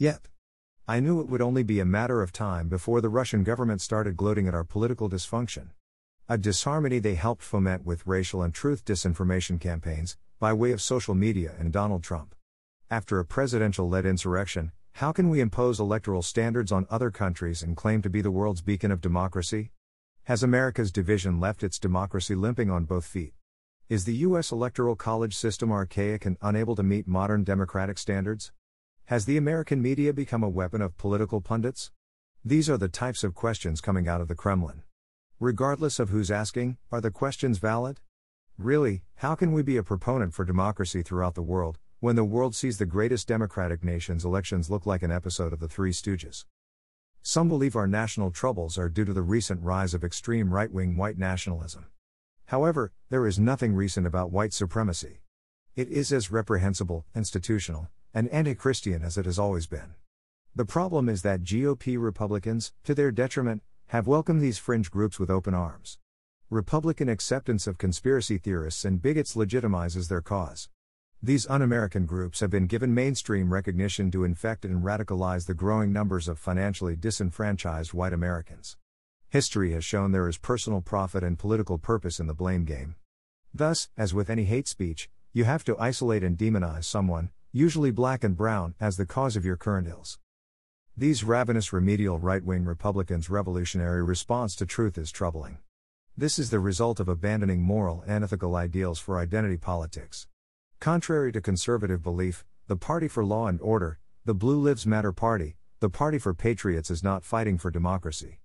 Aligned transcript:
Yep. 0.00 0.28
I 0.88 0.98
knew 0.98 1.20
it 1.20 1.28
would 1.28 1.42
only 1.42 1.62
be 1.62 1.78
a 1.78 1.84
matter 1.84 2.22
of 2.22 2.32
time 2.32 2.68
before 2.68 3.02
the 3.02 3.10
Russian 3.10 3.44
government 3.44 3.82
started 3.82 4.16
gloating 4.16 4.48
at 4.48 4.54
our 4.54 4.64
political 4.64 5.10
dysfunction. 5.10 5.72
A 6.26 6.38
disharmony 6.38 6.98
they 7.00 7.16
helped 7.16 7.42
foment 7.42 7.84
with 7.84 8.06
racial 8.06 8.40
and 8.40 8.54
truth 8.54 8.82
disinformation 8.82 9.60
campaigns, 9.60 10.16
by 10.38 10.54
way 10.54 10.72
of 10.72 10.80
social 10.80 11.14
media 11.14 11.52
and 11.58 11.70
Donald 11.70 12.02
Trump. 12.02 12.34
After 12.90 13.18
a 13.18 13.26
presidential 13.26 13.90
led 13.90 14.06
insurrection, 14.06 14.72
how 14.92 15.12
can 15.12 15.28
we 15.28 15.38
impose 15.38 15.78
electoral 15.78 16.22
standards 16.22 16.72
on 16.72 16.86
other 16.88 17.10
countries 17.10 17.62
and 17.62 17.76
claim 17.76 18.00
to 18.00 18.08
be 18.08 18.22
the 18.22 18.30
world's 18.30 18.62
beacon 18.62 18.90
of 18.90 19.02
democracy? 19.02 19.70
Has 20.24 20.42
America's 20.42 20.90
division 20.90 21.40
left 21.40 21.62
its 21.62 21.78
democracy 21.78 22.34
limping 22.34 22.70
on 22.70 22.86
both 22.86 23.04
feet? 23.04 23.34
Is 23.90 24.06
the 24.06 24.16
U.S. 24.28 24.50
electoral 24.50 24.96
college 24.96 25.36
system 25.36 25.70
archaic 25.70 26.24
and 26.24 26.38
unable 26.40 26.74
to 26.74 26.82
meet 26.82 27.06
modern 27.06 27.44
democratic 27.44 27.98
standards? 27.98 28.50
Has 29.10 29.24
the 29.24 29.36
American 29.36 29.82
media 29.82 30.12
become 30.12 30.44
a 30.44 30.48
weapon 30.48 30.80
of 30.80 30.96
political 30.96 31.40
pundits? 31.40 31.90
These 32.44 32.70
are 32.70 32.78
the 32.78 32.88
types 32.88 33.24
of 33.24 33.34
questions 33.34 33.80
coming 33.80 34.06
out 34.06 34.20
of 34.20 34.28
the 34.28 34.36
Kremlin. 34.36 34.84
Regardless 35.40 35.98
of 35.98 36.10
who's 36.10 36.30
asking, 36.30 36.76
are 36.92 37.00
the 37.00 37.10
questions 37.10 37.58
valid? 37.58 37.98
Really, 38.56 39.02
how 39.16 39.34
can 39.34 39.52
we 39.52 39.64
be 39.64 39.76
a 39.76 39.82
proponent 39.82 40.32
for 40.32 40.44
democracy 40.44 41.02
throughout 41.02 41.34
the 41.34 41.42
world, 41.42 41.76
when 41.98 42.14
the 42.14 42.22
world 42.22 42.54
sees 42.54 42.78
the 42.78 42.86
greatest 42.86 43.26
democratic 43.26 43.82
nation's 43.82 44.24
elections 44.24 44.70
look 44.70 44.86
like 44.86 45.02
an 45.02 45.10
episode 45.10 45.52
of 45.52 45.58
The 45.58 45.66
Three 45.66 45.90
Stooges? 45.90 46.44
Some 47.20 47.48
believe 47.48 47.74
our 47.74 47.88
national 47.88 48.30
troubles 48.30 48.78
are 48.78 48.88
due 48.88 49.04
to 49.06 49.12
the 49.12 49.22
recent 49.22 49.60
rise 49.60 49.92
of 49.92 50.04
extreme 50.04 50.54
right 50.54 50.70
wing 50.70 50.96
white 50.96 51.18
nationalism. 51.18 51.86
However, 52.46 52.92
there 53.08 53.26
is 53.26 53.40
nothing 53.40 53.74
recent 53.74 54.06
about 54.06 54.30
white 54.30 54.52
supremacy. 54.52 55.22
It 55.74 55.88
is 55.88 56.12
as 56.12 56.30
reprehensible, 56.30 57.06
institutional, 57.16 57.88
and 58.12 58.28
anti 58.28 58.54
Christian 58.54 59.02
as 59.02 59.16
it 59.16 59.24
has 59.24 59.38
always 59.38 59.66
been. 59.66 59.94
The 60.54 60.64
problem 60.64 61.08
is 61.08 61.22
that 61.22 61.44
GOP 61.44 61.96
Republicans, 62.00 62.72
to 62.84 62.94
their 62.94 63.12
detriment, 63.12 63.62
have 63.88 64.06
welcomed 64.06 64.40
these 64.40 64.58
fringe 64.58 64.90
groups 64.90 65.18
with 65.18 65.30
open 65.30 65.54
arms. 65.54 65.98
Republican 66.48 67.08
acceptance 67.08 67.66
of 67.66 67.78
conspiracy 67.78 68.36
theorists 68.36 68.84
and 68.84 69.00
bigots 69.00 69.36
legitimizes 69.36 70.08
their 70.08 70.20
cause. 70.20 70.68
These 71.22 71.46
un 71.48 71.62
American 71.62 72.06
groups 72.06 72.40
have 72.40 72.50
been 72.50 72.66
given 72.66 72.94
mainstream 72.94 73.52
recognition 73.52 74.10
to 74.10 74.24
infect 74.24 74.64
and 74.64 74.82
radicalize 74.82 75.46
the 75.46 75.54
growing 75.54 75.92
numbers 75.92 76.28
of 76.28 76.38
financially 76.38 76.96
disenfranchised 76.96 77.92
white 77.92 78.12
Americans. 78.12 78.76
History 79.28 79.72
has 79.72 79.84
shown 79.84 80.10
there 80.10 80.28
is 80.28 80.38
personal 80.38 80.80
profit 80.80 81.22
and 81.22 81.38
political 81.38 81.78
purpose 81.78 82.18
in 82.18 82.26
the 82.26 82.34
blame 82.34 82.64
game. 82.64 82.96
Thus, 83.54 83.88
as 83.96 84.12
with 84.12 84.30
any 84.30 84.44
hate 84.44 84.66
speech, 84.66 85.08
you 85.32 85.44
have 85.44 85.62
to 85.64 85.78
isolate 85.78 86.24
and 86.24 86.36
demonize 86.36 86.84
someone, 86.84 87.30
usually 87.52 87.90
black 87.90 88.22
and 88.22 88.36
brown, 88.36 88.74
as 88.78 88.96
the 88.96 89.04
cause 89.04 89.34
of 89.34 89.44
your 89.44 89.56
current 89.56 89.88
ills. 89.88 90.20
These 90.96 91.24
ravenous 91.24 91.72
remedial 91.72 92.18
right 92.18 92.44
wing 92.44 92.64
Republicans' 92.64 93.28
revolutionary 93.28 94.04
response 94.04 94.54
to 94.56 94.66
truth 94.66 94.96
is 94.96 95.10
troubling. 95.10 95.58
This 96.16 96.38
is 96.38 96.50
the 96.50 96.60
result 96.60 97.00
of 97.00 97.08
abandoning 97.08 97.62
moral 97.62 98.04
and 98.06 98.22
ethical 98.22 98.54
ideals 98.54 99.00
for 99.00 99.18
identity 99.18 99.56
politics. 99.56 100.28
Contrary 100.78 101.32
to 101.32 101.40
conservative 101.40 102.04
belief, 102.04 102.44
the 102.68 102.76
Party 102.76 103.08
for 103.08 103.24
Law 103.24 103.48
and 103.48 103.60
Order, 103.60 103.98
the 104.24 104.34
Blue 104.34 104.60
Lives 104.60 104.86
Matter 104.86 105.12
Party, 105.12 105.56
the 105.80 105.90
Party 105.90 106.18
for 106.18 106.34
Patriots 106.34 106.90
is 106.90 107.02
not 107.02 107.24
fighting 107.24 107.58
for 107.58 107.72
democracy. 107.72 108.38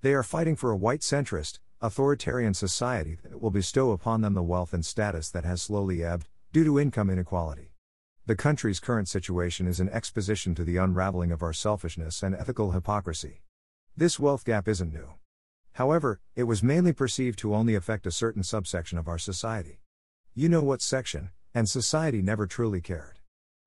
They 0.00 0.14
are 0.14 0.24
fighting 0.24 0.56
for 0.56 0.72
a 0.72 0.76
white 0.76 1.00
centrist, 1.00 1.60
authoritarian 1.80 2.54
society 2.54 3.18
that 3.22 3.40
will 3.40 3.52
bestow 3.52 3.92
upon 3.92 4.22
them 4.22 4.34
the 4.34 4.42
wealth 4.42 4.72
and 4.72 4.84
status 4.84 5.30
that 5.30 5.44
has 5.44 5.62
slowly 5.62 6.02
ebbed, 6.02 6.28
due 6.52 6.64
to 6.64 6.80
income 6.80 7.08
inequality. 7.08 7.70
The 8.28 8.36
country's 8.36 8.78
current 8.78 9.08
situation 9.08 9.66
is 9.66 9.80
an 9.80 9.88
exposition 9.88 10.54
to 10.56 10.62
the 10.62 10.76
unraveling 10.76 11.32
of 11.32 11.42
our 11.42 11.54
selfishness 11.54 12.22
and 12.22 12.34
ethical 12.34 12.72
hypocrisy. 12.72 13.40
This 13.96 14.20
wealth 14.20 14.44
gap 14.44 14.68
isn't 14.68 14.92
new. 14.92 15.14
However, 15.72 16.20
it 16.36 16.42
was 16.42 16.62
mainly 16.62 16.92
perceived 16.92 17.38
to 17.38 17.54
only 17.54 17.74
affect 17.74 18.06
a 18.06 18.10
certain 18.10 18.42
subsection 18.42 18.98
of 18.98 19.08
our 19.08 19.16
society. 19.16 19.80
You 20.34 20.50
know 20.50 20.62
what 20.62 20.82
section, 20.82 21.30
and 21.54 21.70
society 21.70 22.20
never 22.20 22.46
truly 22.46 22.82
cared. 22.82 23.18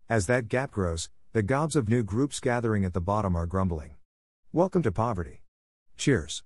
As 0.07 0.27
that 0.27 0.47
gap 0.47 0.69
grows, 0.69 1.09
the 1.33 1.41
gobs 1.41 1.75
of 1.75 1.89
new 1.89 2.03
groups 2.03 2.39
gathering 2.39 2.85
at 2.85 2.93
the 2.93 3.01
bottom 3.01 3.35
are 3.35 3.47
grumbling. 3.47 3.95
Welcome 4.53 4.83
to 4.83 4.91
poverty. 4.91 5.41
Cheers. 5.97 6.39